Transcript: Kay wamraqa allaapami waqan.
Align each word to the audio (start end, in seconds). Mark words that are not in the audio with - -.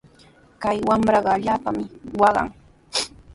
Kay 0.61 0.77
wamraqa 0.87 1.29
allaapami 1.35 1.83
waqan. 2.21 2.47